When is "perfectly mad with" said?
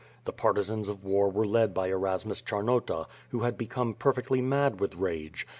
3.93-4.95